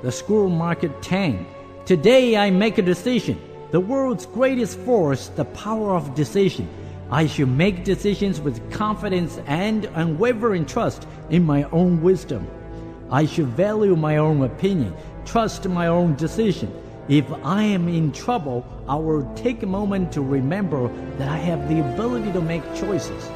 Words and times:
The 0.00 0.12
Scroll 0.12 0.48
Marked 0.48 1.02
10. 1.02 1.44
Today 1.84 2.36
I 2.36 2.50
make 2.50 2.78
a 2.78 2.82
decision. 2.82 3.36
The 3.72 3.80
world's 3.80 4.26
greatest 4.26 4.78
force, 4.78 5.26
the 5.26 5.44
power 5.46 5.96
of 5.96 6.14
decision. 6.14 6.68
I 7.10 7.26
should 7.26 7.48
make 7.48 7.82
decisions 7.82 8.40
with 8.40 8.70
confidence 8.70 9.40
and 9.46 9.86
unwavering 9.96 10.66
trust 10.66 11.08
in 11.30 11.42
my 11.42 11.64
own 11.72 12.00
wisdom. 12.00 12.46
I 13.10 13.26
should 13.26 13.48
value 13.48 13.96
my 13.96 14.18
own 14.18 14.42
opinion, 14.42 14.94
trust 15.24 15.68
my 15.68 15.88
own 15.88 16.14
decision. 16.14 16.72
If 17.08 17.24
I 17.42 17.64
am 17.64 17.88
in 17.88 18.12
trouble, 18.12 18.64
I 18.88 18.94
will 18.94 19.28
take 19.34 19.64
a 19.64 19.66
moment 19.66 20.12
to 20.12 20.20
remember 20.20 20.86
that 21.16 21.28
I 21.28 21.38
have 21.38 21.68
the 21.68 21.80
ability 21.80 22.30
to 22.34 22.40
make 22.40 22.62
choices. 22.76 23.28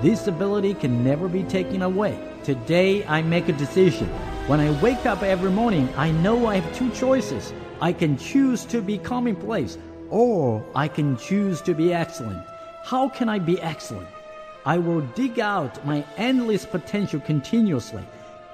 This 0.00 0.28
ability 0.28 0.74
can 0.74 1.02
never 1.02 1.26
be 1.26 1.42
taken 1.42 1.82
away. 1.82 2.16
Today 2.44 3.04
I 3.06 3.20
make 3.20 3.48
a 3.48 3.52
decision. 3.52 4.06
When 4.46 4.60
I 4.60 4.80
wake 4.80 5.04
up 5.06 5.24
every 5.24 5.50
morning, 5.50 5.88
I 5.96 6.12
know 6.12 6.46
I 6.46 6.60
have 6.60 6.76
two 6.76 6.88
choices. 6.92 7.52
I 7.80 7.92
can 7.92 8.16
choose 8.16 8.64
to 8.66 8.80
be 8.80 8.96
commonplace, 8.96 9.76
or 10.08 10.64
I 10.76 10.86
can 10.86 11.16
choose 11.16 11.60
to 11.62 11.74
be 11.74 11.92
excellent. 11.92 12.46
How 12.84 13.08
can 13.08 13.28
I 13.28 13.40
be 13.40 13.60
excellent? 13.60 14.06
I 14.64 14.78
will 14.78 15.00
dig 15.16 15.40
out 15.40 15.84
my 15.84 16.04
endless 16.16 16.64
potential 16.64 17.18
continuously. 17.18 18.04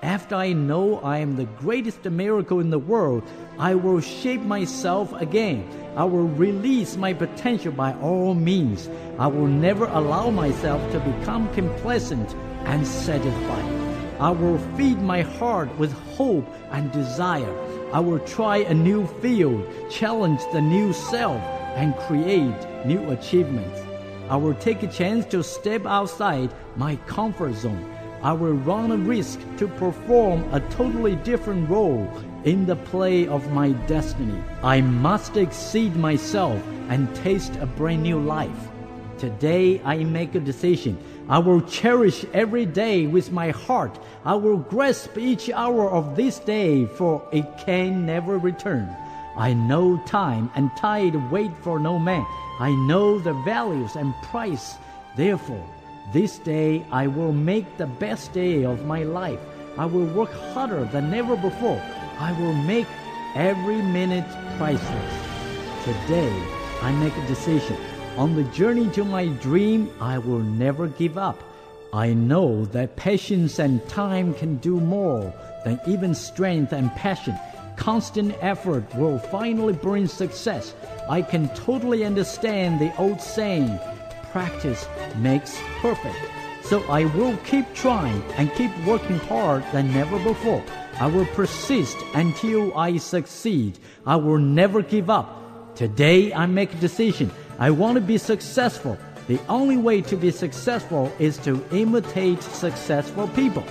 After 0.04 0.34
I 0.34 0.52
know 0.52 0.98
I 0.98 1.16
am 1.20 1.34
the 1.34 1.46
greatest 1.46 2.04
miracle 2.04 2.60
in 2.60 2.68
the 2.68 2.78
world, 2.78 3.22
I 3.58 3.74
will 3.74 4.00
shape 4.00 4.42
myself 4.42 5.14
again. 5.14 5.66
I 5.96 6.04
will 6.04 6.28
release 6.28 6.98
my 6.98 7.14
potential 7.14 7.72
by 7.72 7.94
all 8.02 8.34
means. 8.34 8.90
I 9.18 9.28
will 9.28 9.46
never 9.46 9.86
allow 9.86 10.28
myself 10.28 10.82
to 10.92 11.00
become 11.00 11.50
complacent 11.54 12.34
and 12.66 12.86
satisfied. 12.86 14.20
I 14.20 14.30
will 14.30 14.58
feed 14.76 15.00
my 15.00 15.22
heart 15.22 15.74
with 15.78 15.94
hope 16.18 16.46
and 16.70 16.92
desire. 16.92 17.56
I 17.90 18.00
will 18.00 18.20
try 18.26 18.58
a 18.58 18.74
new 18.74 19.06
field, 19.22 19.66
challenge 19.90 20.42
the 20.52 20.60
new 20.60 20.92
self, 20.92 21.40
and 21.76 21.96
create 21.96 22.84
new 22.84 23.08
achievements. 23.08 23.80
I 24.28 24.36
will 24.36 24.54
take 24.56 24.82
a 24.82 24.86
chance 24.86 25.24
to 25.26 25.42
step 25.42 25.86
outside 25.86 26.52
my 26.76 26.96
comfort 27.06 27.54
zone. 27.54 28.03
I 28.24 28.32
will 28.32 28.54
run 28.54 28.90
a 28.90 28.96
risk 28.96 29.38
to 29.58 29.68
perform 29.68 30.50
a 30.50 30.60
totally 30.70 31.14
different 31.16 31.68
role 31.68 32.10
in 32.44 32.64
the 32.64 32.76
play 32.76 33.28
of 33.28 33.52
my 33.52 33.72
destiny. 33.86 34.42
I 34.62 34.80
must 34.80 35.36
exceed 35.36 35.94
myself 35.94 36.58
and 36.88 37.14
taste 37.16 37.54
a 37.56 37.66
brand 37.66 38.02
new 38.02 38.18
life. 38.18 38.70
Today 39.18 39.78
I 39.84 40.04
make 40.04 40.34
a 40.34 40.40
decision. 40.40 40.96
I 41.28 41.38
will 41.38 41.60
cherish 41.60 42.24
every 42.32 42.64
day 42.64 43.06
with 43.06 43.30
my 43.30 43.50
heart. 43.50 43.98
I 44.24 44.36
will 44.36 44.56
grasp 44.56 45.18
each 45.18 45.50
hour 45.50 45.90
of 45.90 46.16
this 46.16 46.38
day, 46.38 46.86
for 46.86 47.28
it 47.30 47.46
can 47.58 48.06
never 48.06 48.38
return. 48.38 48.88
I 49.36 49.52
know 49.52 50.02
time 50.06 50.50
and 50.54 50.70
tide 50.78 51.30
wait 51.30 51.54
for 51.58 51.78
no 51.78 51.98
man. 51.98 52.24
I 52.58 52.70
know 52.88 53.18
the 53.18 53.34
values 53.44 53.96
and 53.96 54.14
price. 54.22 54.76
Therefore, 55.14 55.66
this 56.12 56.38
day 56.38 56.84
I 56.92 57.06
will 57.06 57.32
make 57.32 57.76
the 57.76 57.86
best 57.86 58.32
day 58.32 58.64
of 58.64 58.84
my 58.84 59.02
life. 59.02 59.40
I 59.76 59.86
will 59.86 60.06
work 60.06 60.32
harder 60.52 60.84
than 60.84 61.12
ever 61.14 61.36
before. 61.36 61.80
I 62.18 62.32
will 62.40 62.54
make 62.54 62.86
every 63.34 63.82
minute 63.82 64.28
priceless. 64.56 65.14
Today 65.84 66.32
I 66.82 66.92
make 66.92 67.16
a 67.16 67.26
decision. 67.26 67.76
On 68.16 68.36
the 68.36 68.44
journey 68.52 68.88
to 68.90 69.04
my 69.04 69.26
dream, 69.26 69.90
I 70.00 70.18
will 70.18 70.38
never 70.38 70.86
give 70.86 71.18
up. 71.18 71.42
I 71.92 72.12
know 72.12 72.64
that 72.66 72.96
patience 72.96 73.58
and 73.58 73.86
time 73.88 74.34
can 74.34 74.56
do 74.56 74.78
more 74.78 75.32
than 75.64 75.80
even 75.86 76.14
strength 76.14 76.72
and 76.72 76.90
passion. 76.92 77.36
Constant 77.76 78.36
effort 78.40 78.84
will 78.94 79.18
finally 79.18 79.72
bring 79.72 80.06
success. 80.06 80.74
I 81.08 81.22
can 81.22 81.48
totally 81.50 82.04
understand 82.04 82.80
the 82.80 82.96
old 82.98 83.20
saying, 83.20 83.80
practice 84.34 84.88
makes 85.18 85.56
perfect. 85.80 86.18
So 86.64 86.82
I 86.90 87.04
will 87.04 87.36
keep 87.44 87.72
trying 87.72 88.20
and 88.36 88.52
keep 88.54 88.72
working 88.84 89.20
hard 89.30 89.62
than 89.72 89.94
never 89.94 90.18
before. 90.18 90.60
I 90.98 91.06
will 91.06 91.26
persist 91.26 91.96
until 92.14 92.76
I 92.76 92.96
succeed. 92.96 93.78
I 94.04 94.16
will 94.16 94.38
never 94.38 94.82
give 94.82 95.08
up. 95.08 95.28
Today 95.76 96.34
I 96.34 96.46
make 96.46 96.74
a 96.74 96.78
decision. 96.78 97.30
I 97.60 97.70
want 97.70 97.94
to 97.94 98.00
be 98.00 98.18
successful. 98.18 98.98
The 99.28 99.38
only 99.48 99.76
way 99.76 100.02
to 100.02 100.16
be 100.16 100.32
successful 100.32 101.12
is 101.20 101.38
to 101.46 101.64
imitate 101.70 102.42
successful 102.42 103.28
people. 103.28 103.64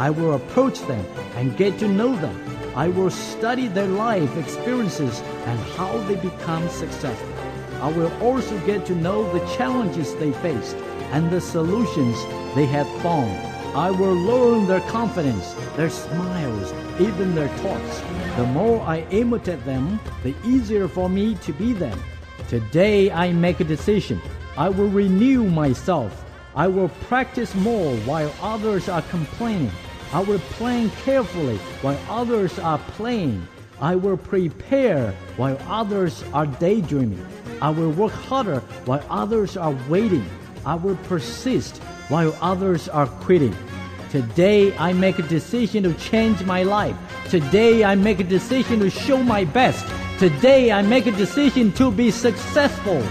I 0.00 0.10
will 0.10 0.34
approach 0.34 0.80
them 0.88 1.06
and 1.36 1.56
get 1.56 1.78
to 1.78 1.86
know 1.86 2.16
them. 2.16 2.36
I 2.74 2.88
will 2.88 3.10
study 3.10 3.68
their 3.68 3.86
life 3.86 4.36
experiences 4.36 5.20
and 5.46 5.60
how 5.76 5.96
they 6.08 6.16
become 6.16 6.68
successful. 6.70 7.47
I 7.80 7.92
will 7.92 8.12
also 8.22 8.58
get 8.66 8.84
to 8.86 8.94
know 8.94 9.30
the 9.32 9.46
challenges 9.54 10.14
they 10.16 10.32
faced 10.32 10.76
and 11.12 11.30
the 11.30 11.40
solutions 11.40 12.16
they 12.54 12.66
have 12.66 12.88
found. 13.02 13.30
I 13.76 13.90
will 13.90 14.14
learn 14.14 14.66
their 14.66 14.80
confidence, 14.80 15.54
their 15.76 15.90
smiles, 15.90 16.72
even 17.00 17.34
their 17.34 17.48
thoughts. 17.48 18.00
The 18.36 18.46
more 18.46 18.80
I 18.80 19.06
imitate 19.10 19.64
them, 19.64 20.00
the 20.24 20.34
easier 20.44 20.88
for 20.88 21.08
me 21.08 21.36
to 21.36 21.52
be 21.52 21.72
them. 21.72 21.98
Today 22.48 23.12
I 23.12 23.32
make 23.32 23.60
a 23.60 23.64
decision. 23.64 24.20
I 24.56 24.70
will 24.70 24.88
renew 24.88 25.44
myself. 25.44 26.24
I 26.56 26.66
will 26.66 26.88
practice 27.06 27.54
more 27.54 27.94
while 27.98 28.34
others 28.40 28.88
are 28.88 29.02
complaining. 29.02 29.70
I 30.12 30.20
will 30.20 30.40
plan 30.56 30.90
carefully 31.04 31.58
while 31.82 32.00
others 32.08 32.58
are 32.58 32.78
playing. 32.96 33.46
I 33.80 33.94
will 33.94 34.16
prepare 34.16 35.12
while 35.36 35.58
others 35.68 36.24
are 36.32 36.46
daydreaming. 36.46 37.24
I 37.60 37.70
will 37.70 37.90
work 37.90 38.12
harder 38.12 38.60
while 38.84 39.04
others 39.10 39.56
are 39.56 39.76
waiting. 39.88 40.24
I 40.64 40.74
will 40.74 40.96
persist 41.04 41.78
while 42.08 42.36
others 42.40 42.88
are 42.88 43.06
quitting. 43.06 43.56
Today 44.10 44.76
I 44.76 44.92
make 44.92 45.18
a 45.18 45.22
decision 45.22 45.82
to 45.82 45.92
change 45.94 46.42
my 46.44 46.62
life. 46.62 46.96
Today 47.28 47.84
I 47.84 47.94
make 47.94 48.20
a 48.20 48.24
decision 48.24 48.80
to 48.80 48.90
show 48.90 49.22
my 49.22 49.44
best. 49.44 49.84
Today 50.18 50.72
I 50.72 50.82
make 50.82 51.06
a 51.06 51.12
decision 51.12 51.72
to 51.72 51.90
be 51.90 52.10
successful. 52.10 53.02